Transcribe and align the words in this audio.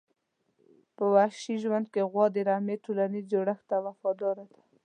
په 0.95 1.03
وحشي 1.15 1.55
ژوند 1.63 1.85
کې 1.93 2.01
غوا 2.11 2.25
د 2.31 2.37
رمي 2.49 2.75
ټولنیز 2.85 3.25
جوړښت 3.33 3.65
ته 3.69 3.77
وفاداره 3.85 4.43
ده. 4.51 4.59